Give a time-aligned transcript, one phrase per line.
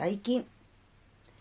[0.00, 0.46] 最近、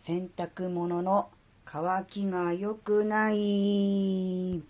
[0.06, 1.30] 洗濯物の
[1.64, 4.62] 乾きが良くない。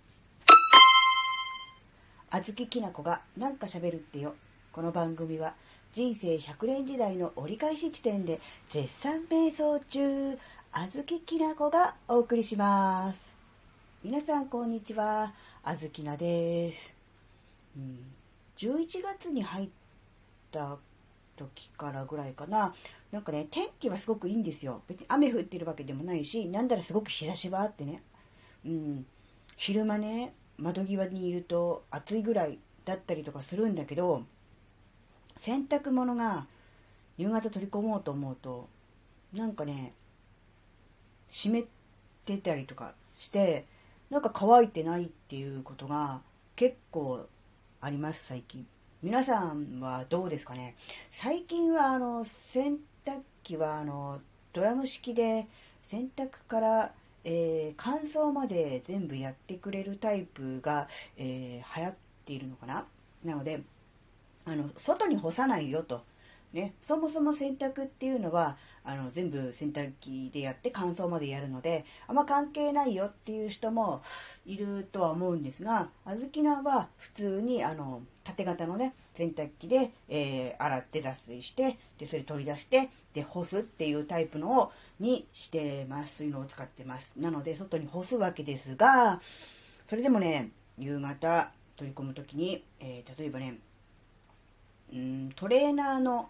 [2.29, 4.36] あずききなこがなんか喋るってよ。
[4.71, 5.55] この番組は
[5.96, 8.39] 人生100年時代の折り返し地点で
[8.71, 10.38] 絶賛瞑想中、
[10.71, 13.20] あずききなこがお送りします。
[14.04, 15.34] 皆さんこんにちは。
[15.64, 16.94] あずきなです。
[17.76, 18.06] うん、
[18.56, 19.70] 11月に入っ
[20.52, 20.78] た
[21.40, 22.76] 時からぐらいかな。
[23.12, 24.82] なんかね、天気はすごくいいんですよ。
[24.88, 28.04] 別に雨降ってるわけでもないし、なんだらすごく日差しはあってね。
[28.66, 29.06] うん。
[29.56, 34.23] 昼間ね、窓際にいると暑いぐらいだったりとかするんだけど、
[35.39, 36.47] 洗濯物が
[37.17, 38.67] 夕方取り込もうと思うと、
[39.33, 39.94] なんかね、
[41.30, 41.66] 湿っ
[42.25, 43.66] てたりとかして、
[44.09, 46.22] なんか乾いてないっていうことが
[46.56, 47.28] 結構
[47.81, 48.66] あります、最近。
[49.02, 50.76] 皆さんはどうですかね？
[51.22, 54.20] 最近はあの洗濯機はあの
[54.52, 55.48] ドラム式で
[55.89, 56.91] 洗濯から、
[57.23, 61.94] えー乾燥まで全部やってくれるタイプが、えー流行っ
[62.25, 62.86] ているのかな？
[63.23, 63.61] なので
[64.44, 66.03] あの外に干さないよと、
[66.53, 74.02] ね、そもそも洗濯っていうのはあの全部洗濯機でやって乾燥までやるのであんま関係ないよっていう人も
[74.47, 87.13] いるとは思うんですがあずきなは普通にあの縦型のね洗濯機で、えー洗って脱水してでそれ取り出してで干すっていうタイプのをにしてますそういうのを使ってます。
[87.17, 89.22] なので外に干すわけですが
[89.88, 93.59] それでもね夕方取り込む時に、えー例えばね
[94.94, 96.30] うんトレーナーの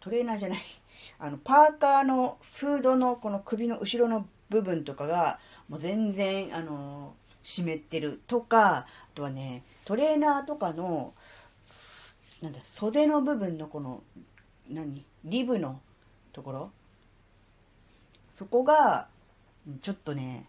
[0.00, 0.60] トレーナーじゃない
[1.18, 11.14] あのパーカーのフードのこの首の後ろの部分とかがもう全然あの湿ってるとかあとはねトレーナーとかの
[12.42, 14.02] なんだ袖の部分のこの
[14.68, 15.80] 何リブの
[16.32, 16.70] ところ
[18.38, 19.08] そこが
[19.82, 20.46] ちょっとね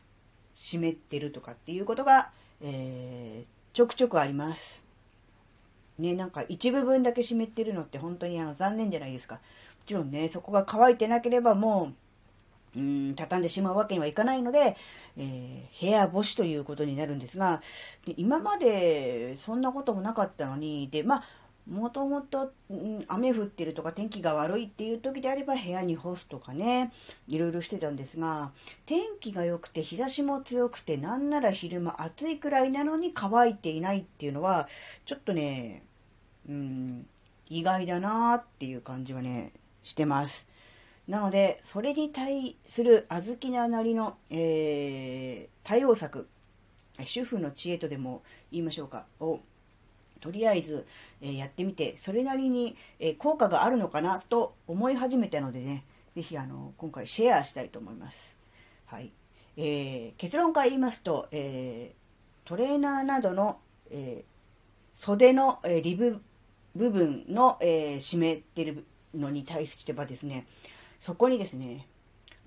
[0.56, 4.91] 湿ってるとかっていうことが、えーちょくちょくあります。
[6.02, 9.36] ね、なんか一部分だけ湿ってるのって本当にあの残念じゃないですか。
[9.36, 9.42] も
[9.86, 11.94] ちろんね、そこが乾いてなければも
[12.76, 14.76] う、うん、畳んでしまうわけにはいかないので、
[15.18, 17.62] えー部屋干しということになるんですが、
[18.06, 21.24] で今までそんなこともなかったのに、で、まあ、
[21.70, 22.52] もともと
[23.08, 26.92] 雨降ってるとか天気が悪いっていう時であれば部屋に干すとかね、
[27.28, 28.52] いろいろしてたんですが、
[28.86, 34.68] 天気が良くて日差しも強くてなんなら昼間暑いくらいなのに乾いていないっていうのは、
[35.06, 35.84] ちょっとね、
[36.52, 37.08] うん、
[37.50, 39.54] 意外だなっていう感じはね、
[39.84, 40.46] してます。
[41.08, 46.28] なので、それに対する小豆ななりの、えー対応策、
[47.06, 49.40] 主婦の知恵とでも言いましょうか、を、
[50.20, 50.86] とりあえず、
[51.22, 55.86] えーやってみて、それなりに、えー効果があるのかなと思い始めたのでね、
[56.16, 58.18] ぜひあの、今回シェアしたいと思います。
[58.88, 59.12] はい。
[59.56, 61.94] えー結論から言いますと、え
[62.44, 64.26] トレーナーなどの、え
[64.98, 66.22] 袖の、えリブ
[66.76, 70.48] 部分の、えー湿ってるのに対してはですね、
[71.02, 71.88] そこにですね、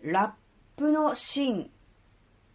[0.02, 0.36] ラ
[0.76, 1.70] ップの芯、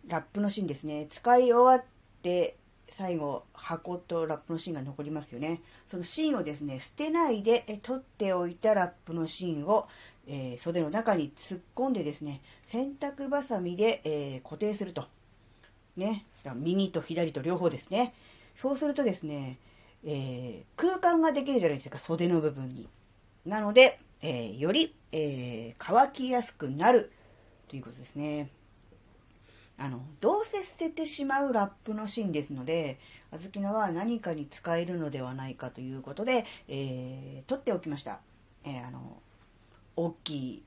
[0.08, 1.86] ラップの芯ですね、使い終わっ
[2.24, 2.58] て、
[2.92, 5.62] 最後、箱とラップの芯が残りますよね。
[5.92, 9.88] その芯をですね、捨てないで取っておいたラップの芯を、
[10.28, 12.42] えー袖の中に突っ込んでですね、
[12.72, 15.08] 洗濯バサミで、えー固定すると。
[15.96, 16.26] ね。
[16.56, 18.14] 右と左と両方ですね。
[18.62, 19.60] そうするとですね、
[20.04, 22.88] えー空間ができるじゃないですか、袖の部分に。
[23.46, 27.12] なので、えーより、えー乾きやすくなる
[27.68, 28.50] ということですね。
[29.78, 33.00] あの、どうせ捨ててしまうラップの芯ですので、
[33.32, 38.20] あずきのは何かに使えるのではないかということで、えー取っておきました。
[38.64, 39.22] えあの、
[39.96, 40.64] 大きい、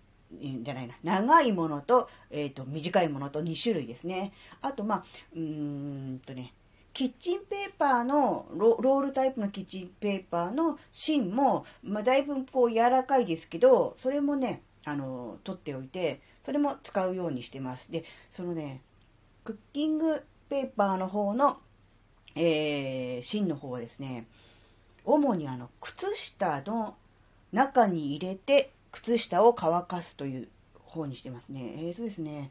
[0.62, 4.32] じゃないな、長いものと、えっ、と、短いものと2種類ですね。
[4.62, 5.04] あと、まあ、
[5.34, 6.54] うーんとね、
[6.94, 17.90] キッチンペーパーのロ、ロールタイプのキッチンペーパーの芯も、まあ、だいぶこう柔らかいですけど、それもね、あの、取っておいて、それも使うようにしてます。
[17.90, 18.04] で、
[18.36, 18.82] そのね、
[19.44, 21.58] クッキングペーパーの方の、
[22.34, 24.26] えー、芯の方はですね、
[25.04, 26.96] 主にあの、靴下の
[27.52, 30.48] 中に入れて、靴下を乾かすという
[30.84, 31.74] 方にしてますね。
[31.78, 32.50] えーとですね、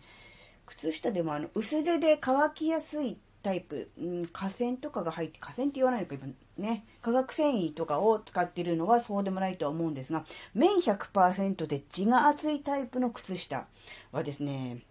[0.66, 6.28] 靴下でもあの、薄手で乾きやすいタイプ、うん、河川とかが入って、河川って言わないのか、今
[6.58, 13.68] ね、化学繊維とかを使ってるのはそうでもないとは思うんですが、綿100%で血が厚いタイプの靴下
[14.12, 14.84] はですね、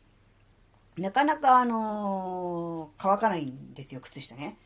[0.99, 4.57] なかなかあのー乾かないんですよ、靴下ね。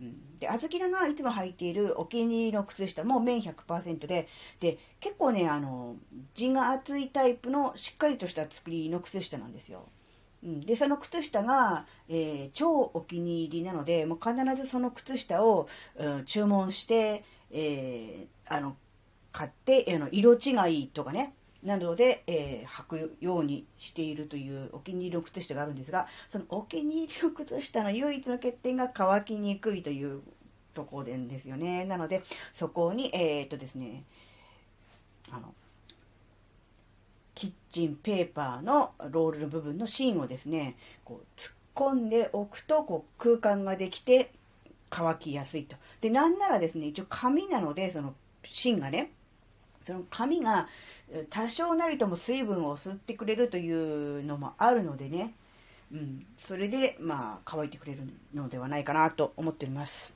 [0.00, 4.28] うん、で、あずきらがいつも履いているお気に入りの靴下も綿100%で、
[4.60, 5.96] で、結構ね、あの、
[6.34, 9.88] 地が厚いタイプのしっかりとした作りの靴下なんですよ。
[10.42, 18.76] うん、で、その靴下が、えー、超お気に入りなので、もう必ずその靴下を、うん、注文して、えー、あの、
[19.32, 30.22] 買って、あの色違いとかね、などで、えー、履くようにしているというお気に入りの靴下があるんですが、そのお気に入りの靴下の唯一の欠点が乾きにくいという
[30.74, 31.84] ところですよね。
[31.84, 32.22] なので、
[32.54, 34.04] そこに、えー、っとですね、
[35.30, 35.54] あの、
[37.40, 40.76] キッチンペーパーのロールの部分の芯をですね、
[41.06, 44.30] こう突っ込んでおくとこう空間ができて
[44.90, 45.74] 乾きやすいと。
[46.02, 48.12] で、なんならですね、一応紙なので、その
[48.52, 49.12] 芯がね、
[49.86, 50.68] その紙が
[51.30, 55.32] 多少なりとも水分を吸ってくれるというのもあるのでね、
[55.90, 58.02] うん、それで、まあ、乾いてくれる
[58.34, 60.12] のではないかなと思っております。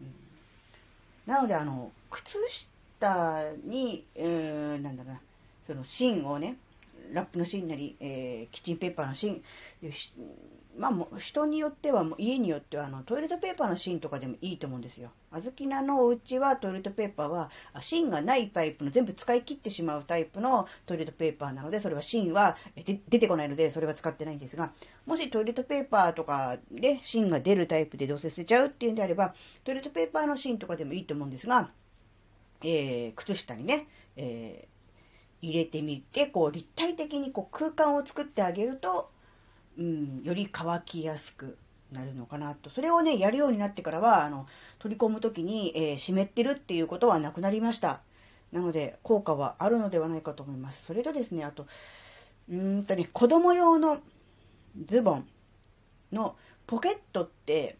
[0.00, 2.38] うん、なので、あの、靴
[3.00, 5.20] 下に、うん、なんだろうな、
[5.66, 6.56] その芯をね、
[7.12, 9.42] ラップの芯なり、えー、キッチンペーパーの芯、
[10.78, 15.10] まあもう、人によっては、家によっては、あの、トイレットペーパーの芯とかでもいいと思うんですよ。
[15.30, 22.56] あずきなのお家はトイレットペーパーは、芯がないタイプの、全部使い切ってしまうタイプのトイレットペーパーなので、それは芯は
[23.08, 24.70] 出てこないので、それは使ってないんですが、
[25.06, 29.34] もしトイレットペーパーとかで芯が出るタイプでどうせ捨てちゃうっていうんであれば、
[29.64, 31.70] トイレットペーパーの芯とかでもいいと思うんですが、
[32.62, 33.86] えー、靴下にね、
[34.16, 34.75] えー、
[35.42, 39.10] 入れてみて、こう立体的にこう空間を作ってあげると、
[39.78, 41.58] うん、より乾きやすく
[41.92, 42.70] なるのかなと。
[42.70, 44.46] それをね、やるようになってからは、あの、
[44.78, 48.00] 取り込むときに、えー、湿ってるっていうことはなくなりました。
[48.52, 50.82] なので、効果はあるのではないかと思います。
[50.86, 51.66] それとですね、あと、
[52.50, 53.98] うんとね、子供用の
[54.88, 55.28] ズボン
[56.12, 56.36] の
[56.66, 57.76] ポケットって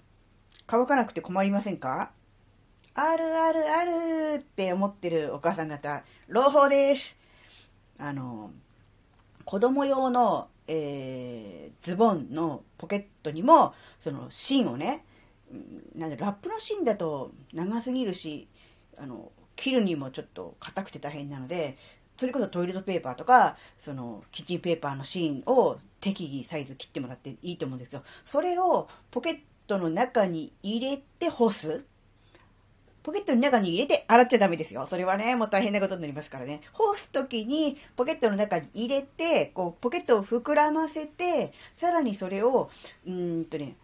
[0.66, 2.10] 乾かなくて困りませんか？
[2.94, 7.15] あるあるあるって思ってるお母さん方、朗報です。
[7.98, 8.50] あの、
[9.44, 15.04] 子供用のえー、ズボンのポケットにも、その芯をね、
[15.94, 18.48] なんでラップの芯だと長すぎるし、
[18.98, 21.76] あの、切るにもちょっと硬くて大変なので、
[22.18, 31.84] それこそトイレットペーパーとか、そのキッチンペーパーの芯を適宜サイズ切ってもらっていいと思うんですけど、それをポケットの中に入れて干す。
[33.06, 34.84] ポケットの中に入れて洗っちゃダメですよ。
[34.90, 36.62] それはね、もう大変なことになりますからね。
[36.72, 42.68] 干すときにポケットの中に入れて、こう、ポケットを膨らませて、さらにそれを、
[43.06, 43.76] うんとね、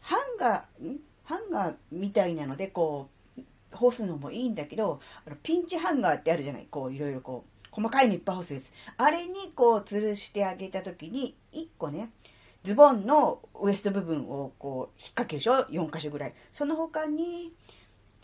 [0.00, 3.42] ハンガー、ハンガーみたいなので、こう、
[3.76, 8.70] 干すのもいいんだけど、あのピンチハンガーってあるじゃないこう、いろいろこう、細かいのいっぱい干すやつ。
[8.96, 12.08] あれにこう、吊るしてあげたときに、1個ね、
[12.64, 16.34] ズボンのウエスト部分をこう、引っ掛けるでしょ ?4 箇所ぐらい。
[16.54, 17.52] その他に、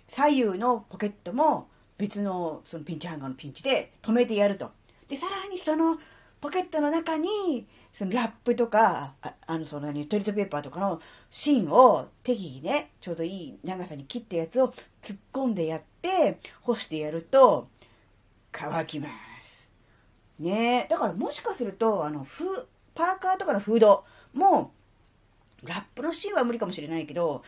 [0.08, 1.69] 左右のポケットも
[1.99, 4.70] 別のそのピンチハンガーのピンチで止めてやると。
[5.08, 5.99] で、さらにその
[6.40, 7.66] ポケットの中に、
[7.99, 11.00] そのラップとか、ああの、その、トイレットペーパーとかの
[11.31, 14.72] 芯を適宜ね、ちょうどいい長さに切ったやつを
[15.02, 17.69] 突っ込んでやって、干してやると、
[18.52, 19.19] 乾きます。
[20.38, 24.72] ねだからもしかすると、あの、フパーカーとかのフードも、
[25.64, 27.43] ラップの芯は無理かもしれないけど、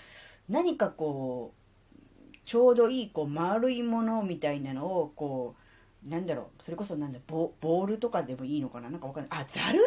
[0.49, 1.60] 何かこう、
[2.51, 5.55] ちょうどいいこう丸いものみたいなのをこ
[6.05, 8.91] うなんだろうそれこそなんだボールとかでもいいのかな？
[8.91, 9.41] なんかわかんない。
[9.41, 9.79] あざる？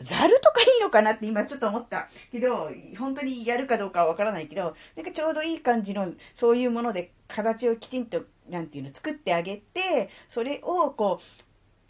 [0.00, 11.20] ざるとかいいのかなって今ちょっと思ったけど本当にやるかどうかはわからないけどなんかちょうどいい感じのそういうもので形をきちんとなんていうの作ってあげてそれをこ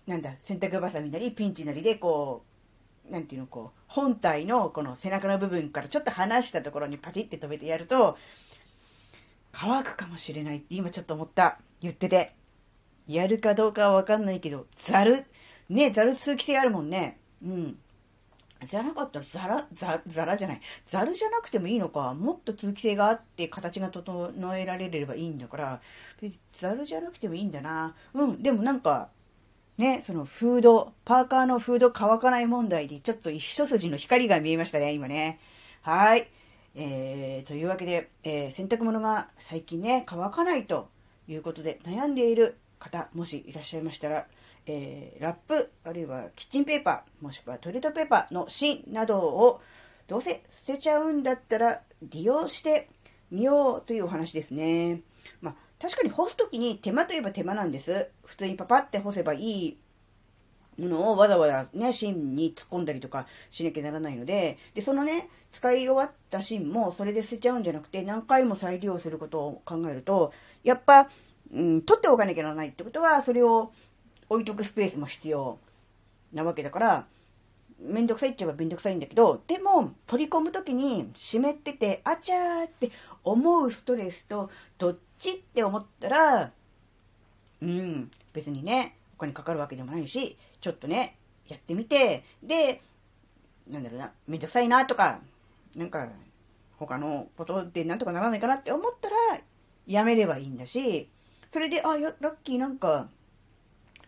[0.06, 2.42] うなんだ洗濯ばさみなりピンチなりでこ
[3.10, 8.16] うなんていうのこう本体のこの背中の部分からちょっと離したところにパチって止めてやると
[9.52, 11.58] 乾くかもしれないって今ちょっと思った。
[11.80, 12.34] 言ってて。
[13.06, 15.24] やるかどうかはわかんないけど、ザル。
[15.68, 17.18] ね、ザル通気性あるもんね。
[17.42, 17.78] うん。
[18.68, 20.60] じゃなかったらザラ、ザザラじゃない。
[20.86, 22.12] ザルじゃなくてもいいのか。
[22.14, 25.80] もっと通気性があって形が整えられればいいんだから、
[26.60, 27.94] ザルじゃなくてもいいんだな。
[28.14, 29.10] うん、でもなんか、
[29.76, 35.38] ね、そのフード、パーカーのフード乾かない問題でちょっと一筋の光が見えましたね、今ね。
[35.82, 36.28] はい。
[36.74, 40.88] えー、というわけで、えー、洗濯物が最近ね、乾かないと
[41.26, 44.26] いうことで悩んでいる方、もしいらっしゃいましたら、
[44.66, 49.60] えー、ラップ、あるいはキッチンペーパー、もしくはトイレットペーパーの芯などを
[50.06, 52.88] どうせ捨てちゃうんだったら利用して
[53.30, 55.02] みようというお話ですね。
[55.40, 58.08] まあ、確かに干すときに手間といえば手間なんです。
[58.24, 59.78] 普通にパパって干せばいい
[60.78, 70.32] ものをわざわざね、芯に突っ込んだりとかしなきゃならないので、で、そのね、使い終わった芯もそれで捨てちゃうんじゃなくて、何回も再利用することを考えると、
[70.62, 71.08] やっぱ、
[71.52, 73.72] うん、取っておかなきゃならないってことは、それを
[74.28, 75.58] 置いとくスペースも必要
[76.32, 77.06] なわけだから、
[77.80, 82.90] めんどくさいっちゃえばめんどくさいんだけど、でも、取り込むときに湿ってて、あちゃーって
[83.24, 86.52] 思うストレスと、どっちって思ったら、
[87.62, 91.16] うん、別にね、お金かかるわけでもないし、ちょっとね、
[91.48, 92.80] やってみて、で、
[93.68, 95.18] なんだろうな、めんどくさいなとか、
[95.74, 96.08] なんか、
[96.78, 99.16] 他のことでなんとかならないかなって思ったら、
[99.88, 101.08] やめればいいんだし、
[101.52, 103.08] それで、あ、ラッキーなんか、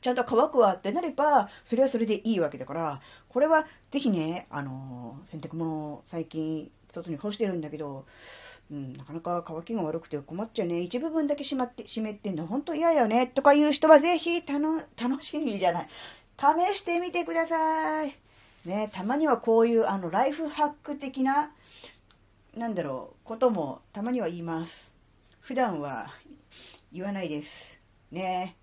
[0.00, 8.06] ちゃんと乾くわってなれば、それはそれでいいわけだから、これはぜひね、あの洗濯物最近外に干してるんだけど、
[8.70, 10.80] うん、なかなか乾きが悪くて困っちゃうね。
[10.80, 13.26] 一部分だけしまって、湿ってんの本当嫌よね。
[13.26, 15.88] とかいう人はぜひ、たの、楽しみじゃない。
[16.38, 18.16] 試してみてください。
[18.64, 21.52] ね、たまにはこういう、あの、ライフハック的な、
[22.56, 24.92] なんだろう、こともたまには言います。
[25.40, 26.14] 普段は
[26.92, 27.49] 言わないです。
[28.12, 28.56] ね。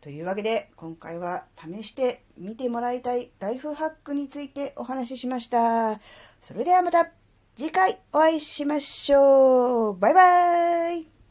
[0.00, 6.00] というわけで、今回は試してみてもらいたいライフハックについてお話ししました。
[6.48, 7.12] それではまた
[7.54, 9.98] 次回お会いしましょう。
[9.98, 11.21] バイバイ